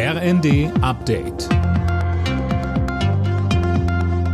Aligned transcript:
RND 0.00 0.70
Update. 0.80 1.48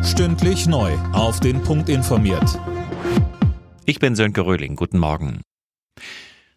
Stündlich 0.05 0.67
neu. 0.67 0.93
Auf 1.15 1.41
den 1.41 1.63
Punkt 1.63 1.89
informiert. 1.89 2.61
Ich 3.87 3.99
bin 3.99 4.15
Sönke 4.15 4.45
Röhling. 4.45 4.77
Guten 4.77 4.99
Morgen. 4.99 5.41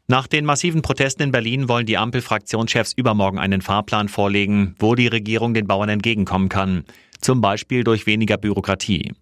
Nach 0.10 0.28
den 0.28 0.44
massiven 0.44 0.82
Protesten 0.82 1.24
in 1.24 1.32
Berlin 1.32 1.70
wollen 1.70 1.86
die 1.86 1.98
Ampel-Fraktionschefs 1.98 2.92
übermorgen 2.98 3.40
einen 3.40 3.62
Fahrplan 3.62 4.10
vorlegen, 4.10 4.76
wo 4.78 4.94
die 4.94 5.08
Regierung 5.08 5.54
den 5.54 5.68
Bauern 5.68 5.88
entgegenkommen 5.88 6.50
kann. 6.50 6.84
Zum 7.22 7.40
Beispiel 7.40 7.86
durch 7.86 8.08
weniger 8.08 8.36
Bürokratie. 8.36 9.14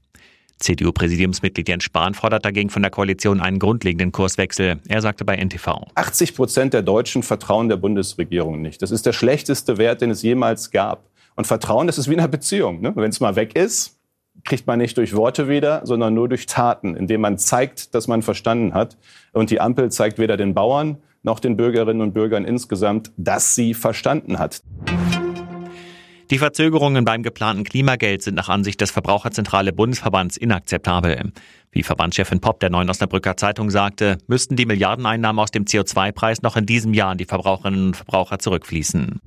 CDU-Präsidiumsmitglied 0.59 1.67
Jens 1.67 1.83
Spahn 1.83 2.13
fordert 2.13 2.45
dagegen 2.45 2.69
von 2.69 2.81
der 2.81 2.91
Koalition 2.91 3.41
einen 3.41 3.59
grundlegenden 3.59 4.11
Kurswechsel. 4.11 4.79
Er 4.88 5.01
sagte 5.01 5.25
bei 5.25 5.35
NTV. 5.35 5.88
80 5.95 6.35
Prozent 6.35 6.73
der 6.73 6.81
Deutschen 6.81 7.23
vertrauen 7.23 7.70
der 7.70 7.77
Bundesregierung 7.77 8.61
nicht. 8.61 8.81
Das 8.81 8.91
ist 8.91 9.05
der 9.05 9.13
schlechteste 9.13 9.77
Wert, 9.77 10.02
den 10.02 10.11
es 10.11 10.21
jemals 10.21 10.71
gab. 10.71 11.09
Und 11.35 11.45
Vertrauen, 11.45 11.88
das 11.88 11.97
ist 11.97 12.09
wie 12.09 12.13
in 12.13 12.20
einer 12.20 12.30
Beziehung. 12.30 12.81
Ne? 12.81 12.94
Wenn 12.95 13.09
es 13.09 13.20
mal 13.20 13.35
weg 13.35 13.55
ist, 13.55 13.99
kriegt 14.44 14.67
man 14.67 14.80
nicht 14.80 14.97
durch 14.97 15.16
Worte 15.16 15.49
wieder, 15.49 15.81
sondern 15.85 16.13
nur 16.13 16.30
durch 16.30 16.45
Taten, 16.45 16.95
indem 16.95 17.22
man 17.22 17.38
zeigt, 17.38 17.94
dass 17.94 18.08
man 18.08 18.22
verstanden 18.22 18.73
hat. 18.73 18.97
Und 19.33 19.49
die 19.49 19.59
Ampel 19.59 19.91
zeigt 19.91 20.19
weder 20.19 20.38
den 20.38 20.53
Bauern 20.53 20.97
noch 21.23 21.39
den 21.39 21.58
Bürgerinnen 21.58 22.02
und 22.02 22.13
Bürgern 22.13 22.45
insgesamt, 22.45 23.11
dass 23.17 23.55
sie 23.55 23.73
verstanden 23.73 24.38
hat. 24.38 24.61
Die 26.31 26.39
Verzögerungen 26.39 27.05
beim 27.05 27.21
geplanten 27.21 27.63
Klimageld 27.63 28.23
sind 28.23 28.33
nach 28.33 28.49
Ansicht 28.49 28.81
des 28.81 28.89
Verbraucherzentrale 28.89 29.71
Bundesverbands 29.73 30.38
inakzeptabel. 30.38 31.31
Wie 31.71 31.83
Verbandschefin 31.83 32.39
Popp 32.39 32.59
der 32.61 32.71
Neuen 32.71 32.89
Osnabrücker 32.89 33.38
Zeitung 33.38 33.70
sagte, 33.70 34.17
müssten 34.25 34.55
die 34.55 34.66
Milliardeneinnahmen 34.66 35.39
aus 35.39 35.52
dem 35.52 35.66
CO2-Preis 35.66 36.41
noch 36.41 36.57
in 36.57 36.66
diesem 36.66 36.95
Jahr 36.95 37.11
an 37.11 37.19
die 37.19 37.25
Verbraucherinnen 37.25 37.88
und 37.88 37.95
Verbraucher 37.95 38.39
zurückfließen. 38.39 39.19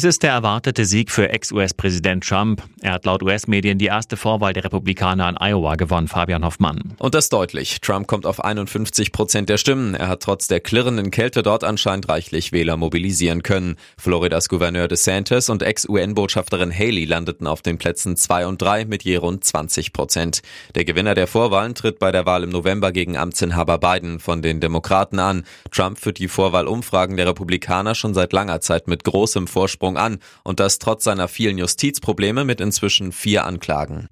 Es 0.00 0.04
ist 0.04 0.22
der 0.22 0.32
erwartete 0.32 0.86
Sieg 0.86 1.10
für 1.10 1.28
Ex-US-Präsident 1.28 2.26
Trump. 2.26 2.62
Er 2.80 2.92
hat 2.92 3.04
laut 3.04 3.22
US-Medien 3.22 3.76
die 3.76 3.84
erste 3.84 4.16
Vorwahl 4.16 4.54
der 4.54 4.64
Republikaner 4.64 5.28
in 5.28 5.36
Iowa 5.36 5.74
gewonnen, 5.74 6.08
Fabian 6.08 6.42
Hoffmann. 6.42 6.94
Und 6.98 7.14
das 7.14 7.28
deutlich. 7.28 7.82
Trump 7.82 8.06
kommt 8.06 8.24
auf 8.24 8.42
51 8.42 9.12
Prozent 9.12 9.50
der 9.50 9.58
Stimmen. 9.58 9.94
Er 9.94 10.08
hat 10.08 10.22
trotz 10.22 10.48
der 10.48 10.60
klirrenden 10.60 11.10
Kälte 11.10 11.42
dort 11.42 11.64
anscheinend 11.64 12.08
reichlich 12.08 12.50
Wähler 12.50 12.78
mobilisieren 12.78 13.42
können. 13.42 13.76
Floridas 13.98 14.48
Gouverneur 14.48 14.88
DeSantis 14.88 15.50
und 15.50 15.62
Ex-UN-Botschafterin 15.62 16.72
Haley 16.72 17.04
landeten 17.04 17.46
auf 17.46 17.60
den 17.60 17.76
Plätzen 17.76 18.16
2 18.16 18.46
und 18.46 18.62
3 18.62 18.86
mit 18.86 19.02
je 19.02 19.16
rund 19.16 19.44
20 19.44 19.92
Prozent. 19.92 20.40
Der 20.76 20.86
Gewinner 20.86 21.14
der 21.14 21.26
Vorwahlen 21.26 21.74
tritt 21.74 21.98
bei 21.98 22.10
der 22.10 22.24
Wahl 22.24 22.44
im 22.44 22.48
November 22.48 22.90
gegen 22.92 23.18
Amtsinhaber 23.18 23.76
Biden 23.76 24.18
von 24.18 24.40
den 24.40 24.60
Demokraten 24.60 25.18
an. 25.18 25.44
Trump 25.70 25.98
führt 25.98 26.18
die 26.18 26.28
Vorwahlumfragen 26.28 27.18
der 27.18 27.26
Republikaner 27.26 27.94
schon 27.94 28.14
seit 28.14 28.32
langer 28.32 28.62
Zeit 28.62 28.88
mit 28.88 29.04
großem 29.04 29.46
Vorsprung 29.46 29.89
Vorsprung 29.90 29.96
an 29.96 30.18
und 30.44 30.60
das 30.60 30.78
trotz 30.78 31.04
seiner 31.04 31.28
vielen 31.28 31.58
Justizprobleme 31.58 32.44
mit 32.44 32.60
inzwischen 32.60 33.12
vier 33.12 33.44
Anklagen. 33.44 34.08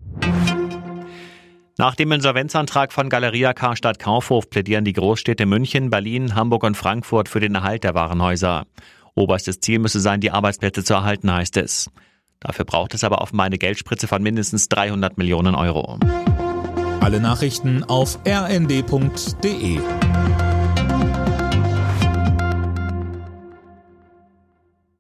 Nach 1.77 1.95
dem 1.95 2.11
Insolvenzantrag 2.11 2.93
von 2.93 3.09
Galeria 3.09 3.53
Karstadt 3.53 4.01
Kaufhof 4.01 4.51
plädieren 4.51 4.85
die 4.85 4.95
Großstädte 4.95 5.47
München, 5.47 5.91
Berlin, 5.91 6.35
Hamburg 6.35 6.65
und 6.65 6.77
Frankfurt 6.77 7.29
für 7.29 7.39
den 7.39 7.55
Erhalt 7.55 7.85
der 7.85 7.95
Warenhäuser. 7.95 8.67
Oberstes 9.15 9.61
Ziel 9.61 9.79
müsse 9.79 10.01
sein, 10.01 10.21
die 10.21 10.33
Arbeitsplätze 10.33 10.83
zu 10.83 10.95
erhalten, 10.95 11.33
heißt 11.33 11.57
es. 11.57 11.89
Dafür 12.41 12.65
braucht 12.65 12.95
es 12.95 13.05
aber 13.05 13.21
offenbar 13.21 13.47
eine 13.47 13.59
Geldspritze 13.59 14.09
von 14.09 14.23
mindestens 14.23 14.69
300 14.69 15.19
Millionen 15.19 15.55
Euro. 15.55 15.99
Alle 17.01 17.21
Nachrichten 17.21 17.85
auf 17.85 18.19
rnd.de 18.27 19.79